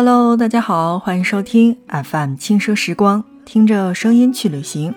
[0.00, 4.94] Hello，大家好，欢迎收听 FM 轻奢时光，听着声音去旅行。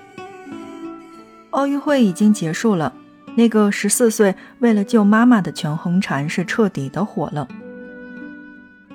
[1.50, 2.94] 奥运会已经结束了，
[3.34, 7.48] 那个十四岁为了救妈妈的全红婵是彻底的火了。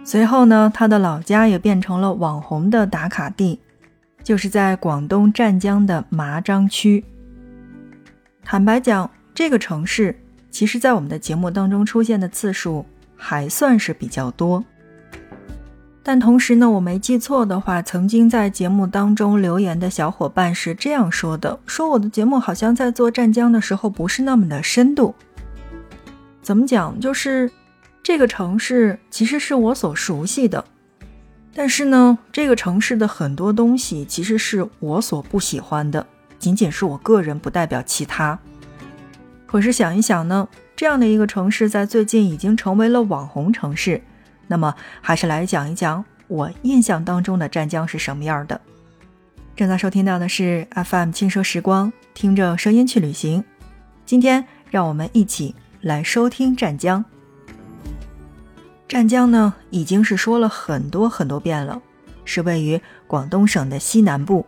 [0.05, 3.59] 随后呢，他的老家也变成了网红的打卡地，
[4.23, 7.05] 就是在广东湛江的麻章区。
[8.45, 10.17] 坦白讲，这个城市
[10.53, 14.65] 其实在我们的节目当中出现的次数还算是比较多。
[16.09, 25.17] 但同时呢，我没记错的话，曾经在节目当中留言的小伙伴是这样说的：说我的节目好像在做湛江的时候不是那么的深度。
[26.41, 27.01] 怎么讲？
[27.01, 27.51] 就是
[28.05, 30.65] 这个城市其实是我所熟悉的，
[31.53, 36.07] 但是呢，这个城市的很多东西其实是我所不喜欢的，
[36.39, 38.39] 仅仅是我个人，不代表其他。
[39.45, 40.47] 可是想一想呢，
[40.77, 44.01] 这样的一个城市在最近已经成为了网红城市。
[44.49, 48.61] 那么，还是来讲一讲我印象当中的湛江是什么样的。
[49.55, 53.43] 正在收听到的是 FM 轻奢时光，听着声音去旅行。
[54.05, 57.05] 今天，让我们一起来收听湛江。
[58.87, 61.81] 湛江呢，已经是说了很多很多遍了，
[62.25, 64.47] 是位于广东省的西南部，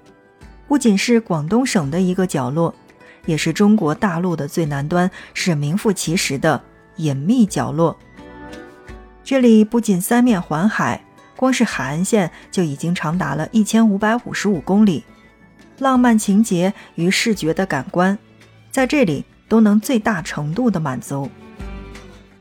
[0.69, 2.75] 不仅是广东省的一个角落，
[3.25, 6.63] 也是中国大陆的最南端，是名副其实的
[6.97, 7.99] 隐秘角落。
[9.29, 11.05] 这里不仅三面环海，
[11.37, 15.05] 光是海岸线就已经长达了一千五百五十五公里，
[15.77, 18.19] 浪漫情节与视觉的感官，
[18.70, 21.29] 在这里都能最大程度的满足。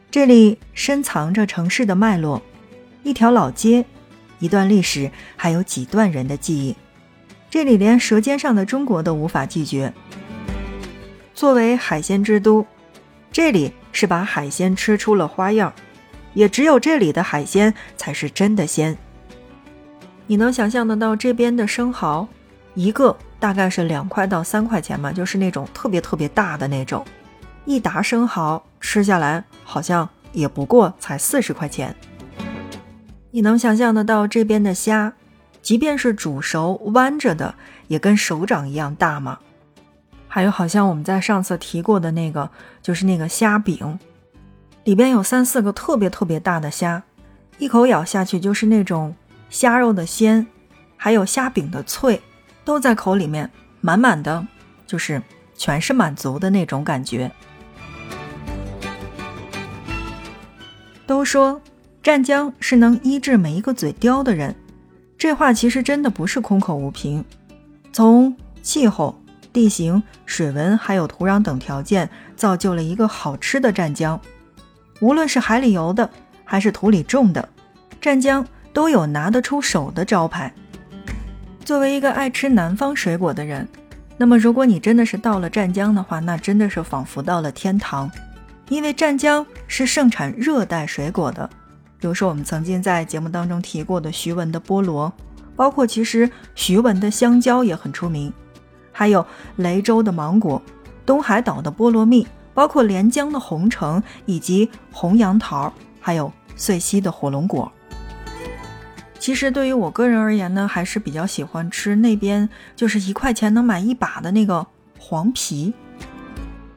[0.10, 2.42] 这里深藏着城市的脉络，
[3.04, 3.84] 一条老街，
[4.40, 6.74] 一段历史，还有几段人的记忆。
[7.50, 9.94] 这里连《舌尖上的中国》都无法拒绝。
[11.34, 12.66] 作为海鲜之都，
[13.30, 15.74] 这里是把海鲜吃出了花样。
[16.38, 18.96] 也只有这里的海鲜才是真的鲜。
[20.28, 22.28] 你能想象得到这边的生蚝，
[22.76, 27.04] 一个大概是两块到三块钱嘛，就是那种特别特别大的那种，
[27.66, 31.95] 一打生蚝吃下来好像也不过才四十块钱。
[33.32, 35.14] 你能想象得到这边的虾，
[35.64, 37.56] 即便是煮熟弯着的，
[37.88, 39.40] 也跟手掌一样大吗？
[40.28, 42.52] 还有好像我们在上次提过的那个，
[42.84, 43.98] 就是那个虾饼。
[44.87, 47.03] 里边有三四个特别特别大的虾，
[47.58, 49.14] 一口咬下去就是那种
[49.49, 50.48] 虾肉的鲜，
[50.95, 52.21] 还有虾饼的脆，
[52.64, 54.48] 都在口里面满满的，
[54.86, 55.21] 就是
[55.58, 57.30] 全是满足的那种感觉。
[61.05, 61.61] 都说
[62.02, 64.55] 湛江是能医治每一个嘴刁的人，
[65.17, 67.25] 这话其实真的不是空口无凭。
[67.92, 69.21] 从气候、
[69.52, 74.17] 地形、水文还有土壤等条件，造就了一个好吃的湛江。
[75.00, 76.10] 无论是海里游的，
[76.44, 77.48] 还是土里种的，
[78.02, 80.52] 湛江都有拿得出手的招牌。
[81.64, 83.68] 作为一个爱吃南方水果的人，
[84.18, 88.10] 那么如果你真的是到了湛江的话，那真的是仿佛到了天堂，
[88.70, 91.48] 因为湛江是盛产热带水果的。
[92.00, 95.12] 比如说我们曾经在节目当中提过的徐闻的菠萝，
[95.56, 98.32] 包括其实徐闻的香蕉也很出名，
[98.92, 99.26] 还有
[99.58, 100.62] 雷州的芒果，
[101.06, 102.26] 东海岛的菠萝蜜。
[102.58, 107.72] 包括连江的红橙，以及红杨桃，还有遂溪的火龙果。
[109.20, 114.66] 其实对于我个人而言呢，还是比较喜欢吃那边就是一块钱能买一把的那个
[114.98, 115.72] 黄皮。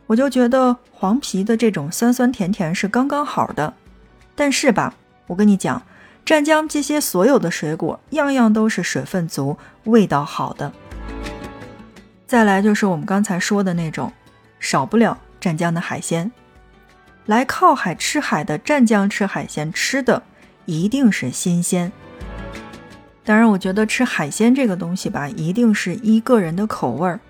[0.06, 3.72] 我就觉得黄皮的这种酸酸甜甜是刚刚好的。
[4.34, 4.92] 但是吧，
[5.28, 5.80] 我跟你讲，
[6.26, 10.70] 湛江这些所有的水果，样样都是水分足、味道好的。
[12.26, 14.12] 再来就是我们刚才说的那种，
[14.58, 15.16] 少不了。
[15.40, 16.30] 湛江的海鲜，
[17.26, 20.22] 来靠海吃海的湛江吃海鲜吃的
[20.66, 21.90] 一定是新鲜。
[23.24, 27.20] 当然，我觉得吃海鲜这个东西吧，一定是依个人的口味儿。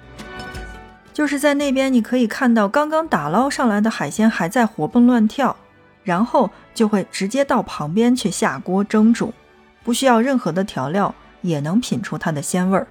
[1.13, 5.55] 就是在那边，你可以看到刚刚打捞上来的海鲜还在活蹦乱跳，
[6.03, 9.35] 然后就会直接到旁边去下锅蒸煮，
[9.83, 12.87] 不需要任何的调料，也能品出它的鲜味儿。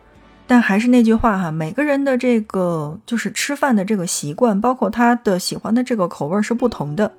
[0.50, 7.12] 但还是那句话哈，每个人的这个就是吃饭的这个习惯，包括他的喜欢的这个口味是不同的。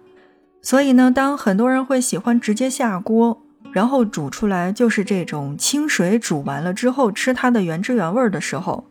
[0.60, 3.40] 所以呢，当很多人会喜欢直接下锅，
[3.70, 8.84] 然后煮出来就是这种清水煮完了之后吃它的原汁原味的时候，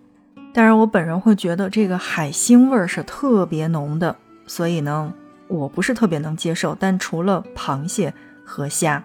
[0.54, 4.16] 当然我本人会觉得这个海腥味是特别浓的，
[4.48, 5.14] 所以呢，
[5.50, 6.74] 我不是特别能接受。
[6.80, 8.14] 但除了螃蟹
[8.46, 9.04] 和虾。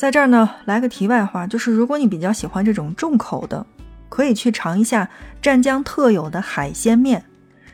[0.00, 3.66] 在这儿呢，来个题外话，就是如果你比较喜欢这种重口的，
[4.08, 5.06] 可以去尝一下
[5.42, 7.22] 湛江特有的海鲜面，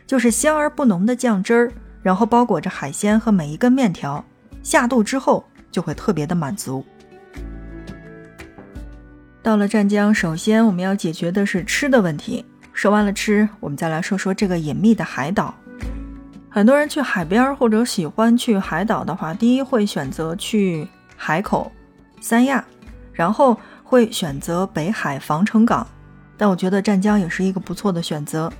[0.08, 4.24] 就是香而不浓的酱汁儿，然后包裹着海鲜和每一根面条，
[4.60, 6.84] 下肚之后就会特别的满足。
[9.40, 12.44] 到了湛江，首先我们要解决的是吃的问题。
[12.72, 15.54] 说完了吃，我们再来说说这个隐秘的海岛。
[16.50, 21.70] 很多人去海边或者喜欢去海岛的话，第一会选择去海口、
[22.26, 22.64] 三亚，
[23.12, 25.86] 然后会选择北海防城港。
[26.36, 28.52] 但我觉得湛江也是一个不错的选择，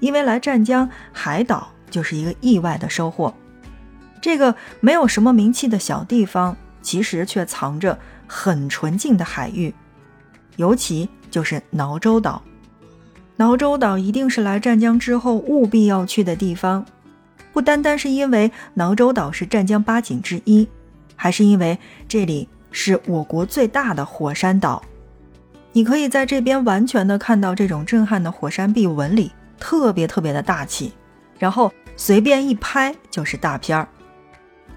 [0.00, 3.32] 因为来湛江海岛就是一个意外的收获。
[4.20, 7.96] 这个没有什么名气的小地方，其实却藏着
[8.26, 9.72] 很纯净的海域。
[10.56, 12.42] 尤其就是挠洲岛，
[13.36, 16.84] 挠洲岛一定是来湛江之后务必要去的地方，
[17.52, 20.68] 不单单是因为挠洲岛是湛江八景之一，
[21.14, 21.78] 还是因为
[22.08, 24.82] 这里是我国最大的火山岛。
[25.72, 30.92] 你可以在这边完全的看到这种震撼的火山壁纹理，特别特别的大气，
[31.38, 33.88] 然后随便一拍就是大片儿。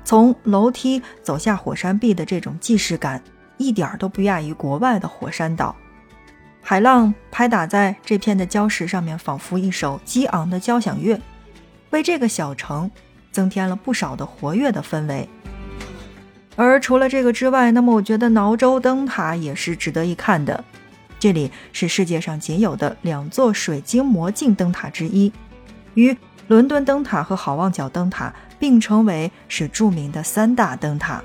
[0.06, 3.22] 从楼梯走下火山壁的这种既视感。
[3.60, 5.76] 一点都不亚于国外的火山岛，
[6.62, 11.20] 海浪拍打在这片的礁石上面，仿佛一首激昂的交响乐，
[11.90, 12.92] 为这个小城
[13.32, 15.28] 增添了不少的活跃的氛围。
[16.58, 20.62] 而除了这个之外，那么我觉得挠洲灯塔也是值得一看的。
[21.20, 25.32] 这里是世界上仅有的两座水晶魔镜灯塔之一，
[25.94, 26.18] 与
[26.48, 31.24] 伦敦灯塔和好望角灯塔并称为是著名的三大灯塔。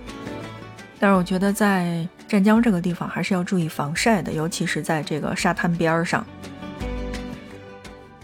[0.98, 6.24] 但是我觉得在湛江这个地方还是要注意防晒的，尤其是在这个沙滩边上。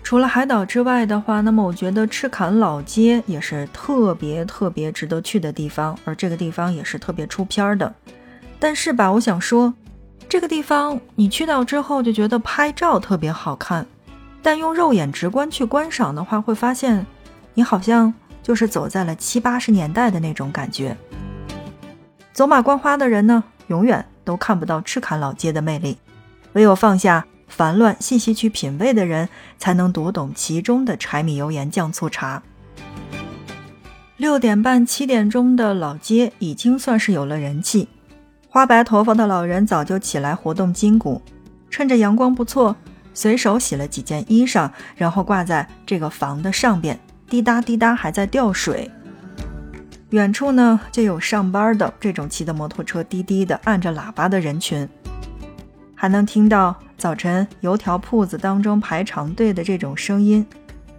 [0.09, 7.95] 除了海岛之外的话，那么我觉得赤坎老街也是特别特别值得去的地方，而这个地方也是特别出片的。
[8.59, 9.75] 但是吧，我想说，
[10.27, 13.87] 这个地方你去到之后就觉得拍照特别好看，
[14.41, 17.05] 但用肉眼直观去观赏的话，会发现
[17.53, 20.97] 你好像就是走在了七八十年代的那种感觉。
[22.33, 23.45] 走马观花的人呢？
[23.67, 25.99] 永远都看不到赤坎老街的魅力，
[26.55, 29.29] 唯有放下烦乱、细细去品味的人，
[29.59, 32.43] 才能读懂其中的柴米油盐酱醋茶。
[34.17, 37.89] 六点半、七点钟的老街已经算是有了人气，
[38.49, 41.23] 花白头发的老人早就起来活动筋骨，
[41.71, 42.75] 趁着阳光不错，
[43.15, 46.99] 随手洗了几件衣裳，然后挂在这个房的上边，
[47.29, 48.91] 滴答滴答还在掉水。
[50.11, 54.89] 远处呢，就有上班的这种骑的摩托车滴滴的按着喇叭的人群，
[56.01, 60.47] 还能听到早晨油条铺子当中排长队的这种声音。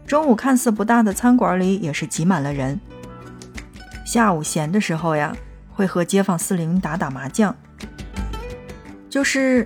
[0.06, 2.78] 中午看似不大的餐馆里也是挤满了人。
[4.06, 5.34] 下午闲的时候呀，
[5.72, 7.56] 会和街坊四邻打打麻将。
[9.10, 9.66] 就是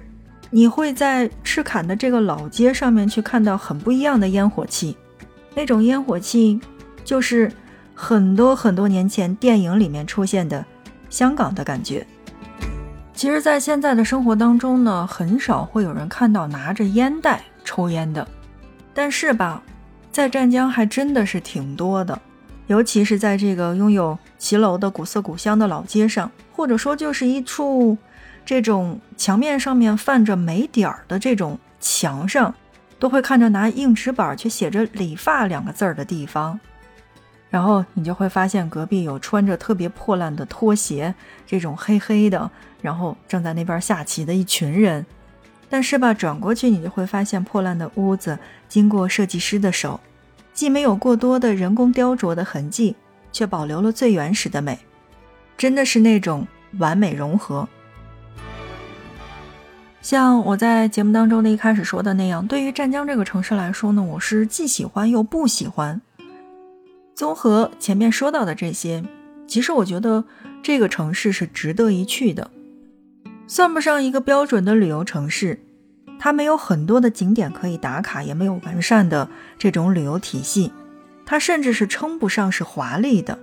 [0.51, 4.95] 你会在赤坎的这个老街上面去看到很不一样的烟火气，
[5.55, 6.61] 那种烟火气
[7.03, 7.51] 就是。
[7.95, 10.65] 很多很多年前，电影里面出现的
[11.11, 12.05] 香港的感觉，
[13.23, 18.27] 其实，在现在的生活当中呢，很少会有人看到拿着烟袋抽烟的。
[18.93, 19.63] 但是吧，
[20.11, 22.21] 在湛江还真的是挺多的，
[22.67, 27.97] 尤其是在这个拥有骑楼的古色古香的老街上，或者说就是一处
[28.45, 32.53] 这种墙面上面泛着霉点儿的这种墙上，
[32.99, 36.59] 都会看着拿硬纸板却写着“理发”两个字儿的地方。
[37.53, 41.13] 然后你就会发现隔壁有穿着特别破烂的拖鞋，
[41.45, 42.49] 这种黑黑的，
[42.81, 45.05] 然后正在那边下棋的一群人。
[45.69, 49.99] 但是吧，转过去你就会发现破烂的屋子经过设计师的手，
[50.51, 52.95] 既没有过多的人工雕琢的痕迹，
[53.31, 54.79] 却保留了最原始的美，
[55.55, 56.47] 真的是那种
[56.79, 57.69] 完美融合。
[60.01, 66.01] 像我在节目当中的一开始说的那样，对于湛江这个城市来说呢，我是既喜欢又不喜欢。
[67.15, 69.03] 综合前面说到的这些，
[69.47, 70.23] 其实我觉得
[70.61, 72.49] 这个城市是值得一去的，
[73.47, 75.59] 算不上一个标准的旅游城市，
[76.19, 79.29] 它没有很多的景点可以打卡，也没有完善的
[79.59, 80.71] 这种旅游体系，
[81.25, 83.37] 它甚至是称不上是华丽的。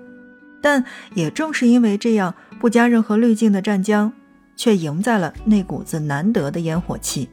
[0.62, 0.84] 但
[1.14, 4.12] 也正是因为这样不加任何滤镜的湛江，
[4.56, 7.28] 却赢在了那股子难得的烟火气。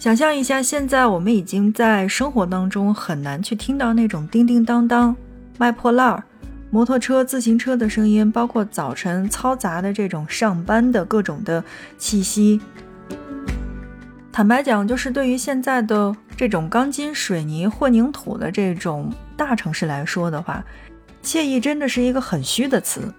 [0.00, 5.14] 想象一下，现在我们已经在生活当中很难去听到那种叮叮当当
[5.58, 6.24] 卖破烂儿、
[6.70, 11.62] 摩托车、自行车的声音，包括早晨嘈杂的这种上班的各种的
[11.98, 12.58] 气息。
[14.32, 20.64] 坦白讲，就是对于现在的这种钢筋水泥混凝土的这种大城市来说的话，
[21.22, 23.12] 惬意真的是一个很虚的词。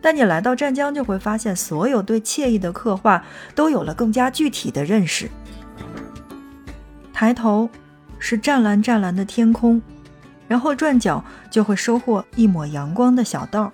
[0.00, 5.30] 但你来到湛江，就会发现所有对惬意的刻画都有了更加具体的认识。
[7.18, 7.66] 抬头
[8.18, 9.80] 是湛蓝湛蓝的天空，
[10.46, 13.72] 然后转角就会收获一抹阳光的小道。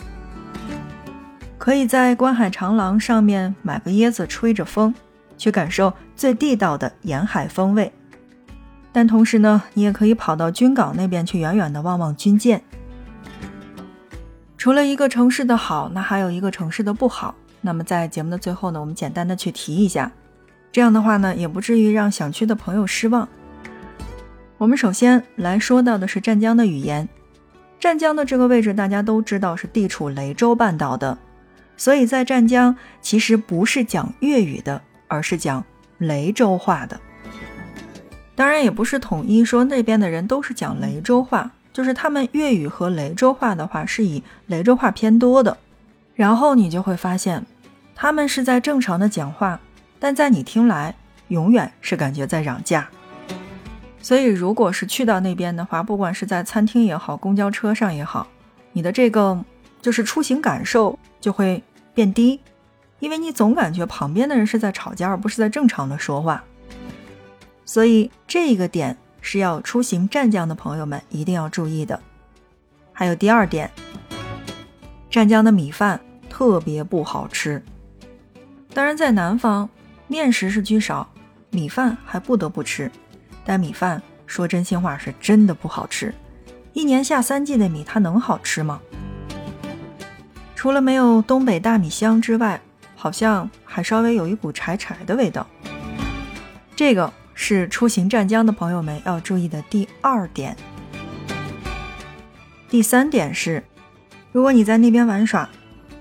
[1.59, 4.95] 可以在观海长廊上面买个椰子，吹着风，
[5.37, 7.93] 去感受最地道的沿海风味。
[8.93, 12.63] 但同时呢，你也可以跑到军港那边去，远远的望望军舰。
[14.57, 17.35] 除了一个城市的好，那还有一个城市的不好。
[17.61, 20.13] 那么在节目的最后呢，我们简单的去提一下，
[20.73, 23.29] 这样的话呢，也不至于让想去的朋友失望。
[24.57, 27.09] 我们首先来说到的是湛江的语言。
[27.79, 31.19] 湛江的这个位置大家都知道是地处雷州半岛的，
[31.77, 35.63] 所以在湛江其实不是讲粤语的，而是讲
[35.99, 36.99] 雷州话的。
[38.35, 45.59] 当然也不是统一说那边的人都是讲雷州话，就是他们粤语和雷州话的话是以雷州话偏多的。
[46.15, 47.45] 然后你就会发现，
[47.95, 49.61] 他们是在正常的讲话，
[50.03, 50.93] 但在你听来
[51.29, 52.89] 永远是感觉在嚷架。
[54.01, 58.27] 所以，如果是去到那边的话，不管是在餐厅也好，公交车上也好，
[58.73, 59.45] 你的这个
[59.81, 61.63] 就是出行感受就会
[61.95, 62.41] 变低，
[62.99, 66.43] 因为你总感觉旁边的人是在吵架，而不是在正常的说话。
[67.65, 72.01] 所以，这个点是要出行湛江的朋友们一定要注意的。
[72.93, 73.71] 还有第二点，
[75.09, 77.63] 湛江的米饭特别不好吃。
[78.75, 79.69] 当然，在南方，
[80.09, 81.09] 面食是居少，
[81.51, 82.91] 米饭还不得不吃。
[83.45, 86.15] 但米饭说真心话是真的不好吃，
[86.73, 88.81] 一年下三季的米它能好吃吗？
[90.55, 92.61] 除了没有东北大米香之外，
[92.95, 95.47] 好像还稍微有一股柴柴的味道。
[96.77, 100.57] 这个是出行湛江的朋友们要注意的第二点。
[102.69, 103.65] 第三点是，
[104.31, 105.49] 如果你在那边玩耍，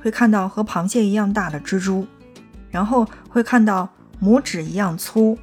[0.01, 2.08] 会看到和螃蟹一样大的蜘蛛，
[2.71, 3.87] 然后会看到
[4.23, 5.37] 拇指一样粗。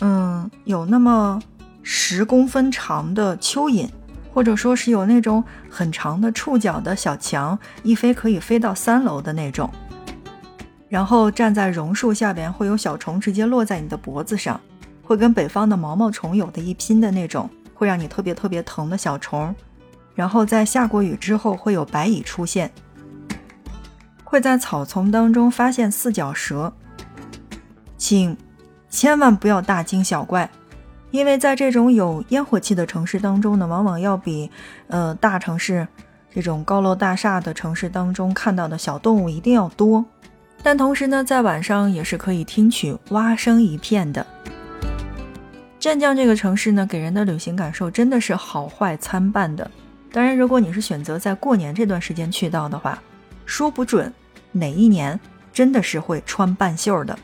[0.00, 1.40] 嗯，有那么
[1.82, 3.88] 十公分长的蚯蚓，
[4.34, 9.70] 或者说是有那种很长的触角的小强，一飞可以飞到三楼的那种。
[10.88, 14.60] 然后站在榕树下边，会有小虫直接落在你的脖子上，
[15.02, 19.54] 会跟北方的毛毛虫有的一拼的那种，会让你特别特别疼的小虫。
[20.14, 22.70] 然后在下过雨之后，会有白蚁出现，
[24.32, 26.72] 会在草丛当中发现四脚蛇，
[27.98, 28.34] 请。
[28.88, 30.50] 千万不要大惊小怪，
[31.10, 34.50] 因为在这种有烟火气的城市当中呢，往往要比
[34.88, 35.86] 呃大城市
[36.34, 40.02] 这种高楼大厦的城市当中看到的小动物一定要多。
[40.62, 44.26] 但同时呢，在晚上也是可以听取蛙声一片的。
[45.78, 49.70] 湛江这个城市呢，给人的旅行感受真的是好坏参半的。
[50.10, 52.98] 当然，如果你是选择在过年这段时间去到的话，
[53.46, 54.12] 说不准
[54.52, 55.18] 哪一年
[55.52, 57.18] 真的是会穿半袖的。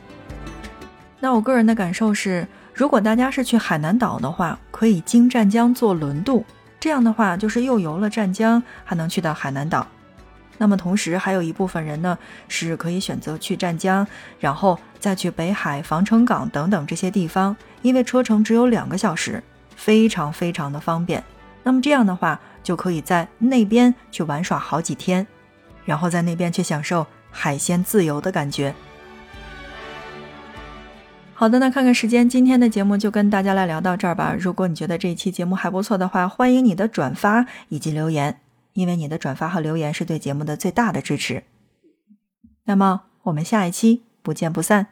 [1.19, 6.45] 那我个人的感受是，如果大家是去海南岛的话，可以经湛江坐轮渡，
[6.79, 9.85] 这样的话就是又游了湛江，还能去到海南岛。
[10.57, 12.17] 那么同时还有一部分人呢，
[12.47, 14.05] 是可以选择去湛江，
[14.39, 19.43] 然后再去北海、防城港等等这些地方，因为车程只有两个小时，
[19.75, 21.23] 非常非常的方便。
[21.63, 25.25] 那么这样的话，就可以在那边去玩耍好几天，
[25.85, 28.73] 然后在那边去享受海鲜自由的感觉。
[31.33, 34.35] 好的，那看看时间，今天的节目就跟大家来聊到这儿吧。
[34.37, 38.41] 如果你觉得这一期节目还不错的话，欢迎你的转发以及留言，
[38.73, 41.43] 因为你的转发和留言是对节目的最大的支持。
[42.65, 44.87] 那么我们下一期不见不散。